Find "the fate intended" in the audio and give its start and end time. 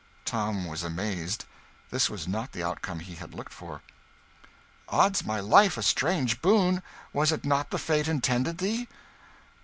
7.69-8.57